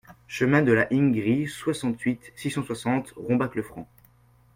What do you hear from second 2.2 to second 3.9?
six cent soixante Rombach-le-Franc